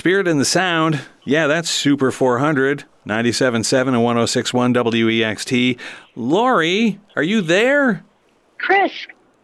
[0.00, 1.02] Spirit in the Sound.
[1.24, 5.78] Yeah, that's Super 400, 97.7 and 106.1 WEXT.
[6.16, 8.02] Lori, are you there?
[8.56, 8.92] Chris,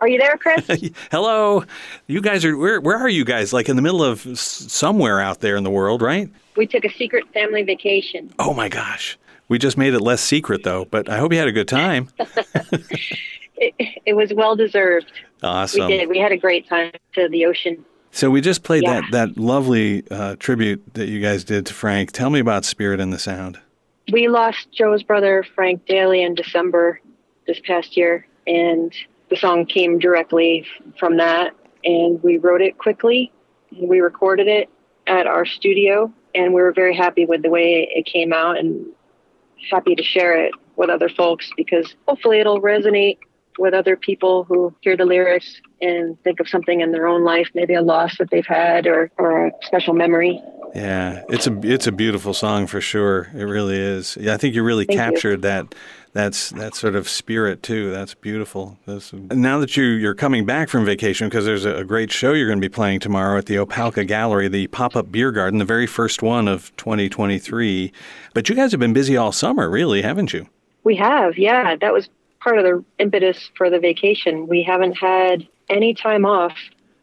[0.01, 0.67] are you there, Chris?
[1.11, 1.63] Hello.
[2.07, 3.53] You guys are, where, where are you guys?
[3.53, 6.31] Like in the middle of somewhere out there in the world, right?
[6.57, 8.33] we took a secret family vacation.
[8.39, 9.19] Oh my gosh.
[9.49, 12.09] We just made it less secret though, but I hope you had a good time.
[13.59, 15.11] It, it was well deserved.
[15.43, 15.87] Awesome.
[15.87, 16.09] We did.
[16.11, 17.83] We had a great time to the ocean.
[18.17, 19.03] So we just played Yeah.
[19.03, 22.13] that, that lovely uh, tribute that you guys did to Frank.
[22.13, 23.59] Tell me about Spirit in the Sound.
[24.11, 26.99] We lost Joe's brother, Frank Daly, in December
[27.47, 28.91] this past year, and
[29.29, 30.67] the song came directly
[30.99, 31.53] from that.
[31.85, 33.33] And we wrote it quickly.
[33.79, 34.71] We recorded it
[35.07, 38.87] at our studio, and we were very happy with the way it came out and
[39.71, 43.19] happy to share it with other folks because hopefully it'll resonate
[43.59, 47.49] with other people who hear the lyrics and think of something in their own life,
[47.55, 50.43] maybe a loss that they've had or, or a special memory.
[50.75, 53.31] Yeah, it's a it's a beautiful song for sure.
[53.35, 54.19] It really is.
[54.21, 55.05] Yeah, I think you really Thank you.
[55.05, 55.75] captured that
[56.13, 57.91] that's that sort of spirit too.
[57.91, 58.79] That's beautiful.
[58.87, 62.33] That's, now that you you're coming back from vacation because there's a, a great show
[62.33, 65.65] you're going to be playing tomorrow at the Opalka Gallery, the pop-up beer garden, the
[65.65, 67.93] very first one of 2023.
[68.35, 70.49] But you guys have been busy all summer, really, haven't you?
[70.85, 71.77] We have, yeah.
[71.77, 72.09] That was
[72.47, 74.47] part of the impetus for the vacation.
[74.47, 76.53] We haven't had any time off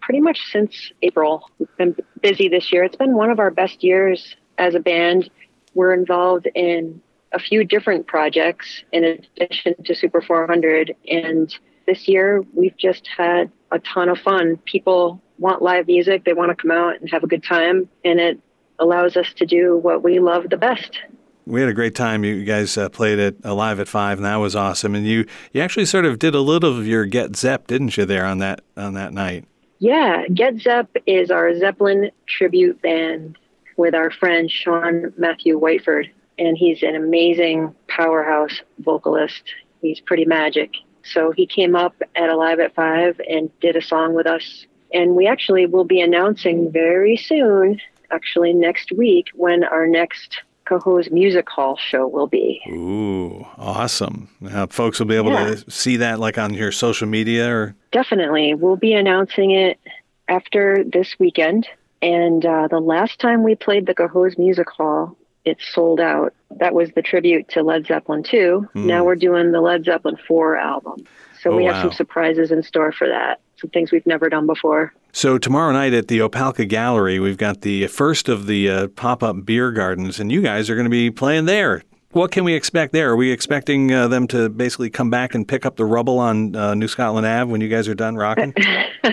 [0.02, 1.50] pretty much since April.
[1.60, 2.86] We've been busy this year.
[2.86, 5.30] It's been one of our best years as a band.
[5.74, 7.02] We're involved in
[7.34, 10.96] a few different projects in addition to Super 400.
[11.10, 11.54] And
[11.88, 14.58] this year, we've just had a ton of fun.
[14.64, 18.18] People want live music, they want to come out and have a good time, and
[18.18, 18.40] it
[18.80, 21.00] allows us to do what we love the best.
[21.46, 22.24] We had a great time.
[22.24, 24.96] You guys uh, played it uh, live at five, and that was awesome.
[24.96, 28.06] And you you actually sort of did a little of your Get Zepp, didn't you,
[28.06, 29.46] there on that on that night?
[29.80, 33.38] Yeah, Get Zepp is our Zeppelin tribute band
[33.76, 39.44] with our friend Sean Matthew Whiteford, and he's an amazing powerhouse vocalist.
[39.82, 40.72] He's pretty magic.
[41.04, 44.66] So he came up at Alive at Five and did a song with us.
[44.94, 47.82] And we actually will be announcing very soon,
[48.12, 52.62] actually next week, when our next Cohoes Music Hall show will be.
[52.70, 54.30] Ooh, awesome!
[54.40, 55.56] Now, folks will be able Yeah.
[55.56, 58.54] to see that, like on your social media, or Definitely.
[58.54, 59.80] We'll be announcing it
[60.28, 61.68] after this weekend.
[62.02, 65.16] And uh, the last time we played the Cohoes Music Hall,
[65.46, 66.34] it sold out.
[66.58, 68.70] That was the tribute to Led Zeppelin 2.
[68.74, 71.06] Now we're doing the Led Zeppelin 4 album.
[71.42, 71.52] So.
[71.52, 71.82] Oh, we have wow.
[71.84, 74.94] some surprises in store for that, some things we've never done before.
[75.14, 79.46] so tomorrow night at the Opalka Gallery, we've got the first of the uh, pop-up
[79.46, 81.84] beer gardens, and you guys are going to be playing there.
[82.12, 83.12] What can we expect there?
[83.12, 86.56] Are we expecting uh, them to basically come back and pick up the rubble on
[86.56, 88.54] uh, New Scotland Ave when you guys are done rocking?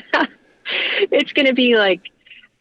[1.10, 2.10] it's going to be like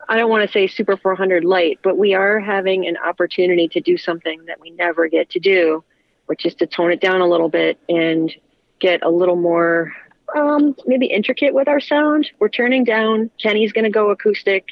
[0.08, 3.80] I don't want to say Super 400 light, but we are having an opportunity to
[3.80, 5.84] do something that we never get to do,
[6.26, 8.34] which is to tone it down a little bit and
[8.80, 9.94] get a little more
[10.36, 12.30] um, maybe intricate with our sound.
[12.40, 13.30] We're turning down.
[13.42, 14.70] Kenny's going to go acoustic,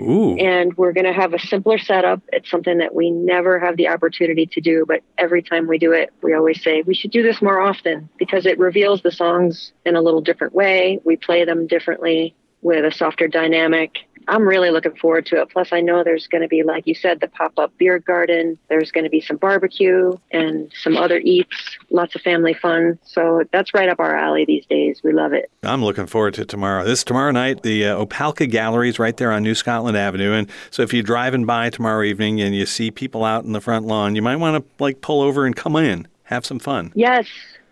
[0.00, 2.22] Ooh, and we're going to have a simpler setup.
[2.32, 5.92] It's something that we never have the opportunity to do, but every time we do
[5.92, 9.72] it, we always say we should do this more often because it reveals the songs
[9.84, 11.00] in a little different way.
[11.04, 13.98] We play them differently with a softer dynamic.
[14.28, 15.50] I'm really looking forward to it.
[15.50, 18.58] Plus, I know there's going to be, like you said, the pop up beer garden.
[18.68, 22.98] There's going to be some barbecue and some other eats, lots of family fun.
[23.04, 25.00] So that's right up our alley these days.
[25.04, 25.50] We love it.
[25.62, 26.84] I'm looking forward to tomorrow.
[26.84, 30.32] This is tomorrow night, the uh, Opalka Gallery is right there on New Scotland Avenue.
[30.32, 33.60] And so if you're driving by tomorrow evening and you see people out in the
[33.60, 36.92] front lawn, you might want to like pull over and come in, have some fun.
[36.94, 37.26] Yes,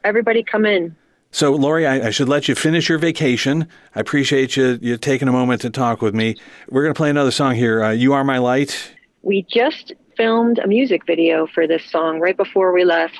[0.04, 0.94] everybody come in.
[1.34, 3.66] So, Lori, I, I should let you finish your vacation.
[3.92, 6.36] I appreciate you, you taking a moment to talk with me.
[6.68, 7.82] We're going to play another song here.
[7.82, 8.94] Uh, you Are My Light.
[9.22, 13.18] We just filmed a music video for this song right before we left.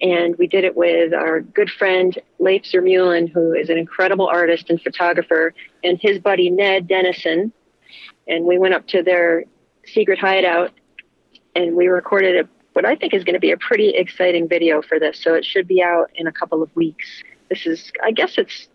[0.00, 4.70] And we did it with our good friend Leif Zurmuhlen, who is an incredible artist
[4.70, 7.52] and photographer, and his buddy Ned Dennison.
[8.28, 9.46] And we went up to their
[9.84, 10.70] secret hideout
[11.56, 14.80] and we recorded a, what I think is going to be a pretty exciting video
[14.80, 15.20] for this.
[15.20, 17.08] So it should be out in a couple of weeks.
[17.52, 18.70] This is, I guess it's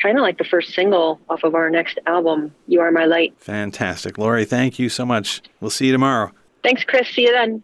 [0.00, 3.34] kind of like the first single off of our next album, You Are My Light.
[3.36, 4.16] Fantastic.
[4.16, 5.42] Lori, thank you so much.
[5.60, 6.32] We'll see you tomorrow.
[6.62, 7.06] Thanks, Chris.
[7.08, 7.62] See you then.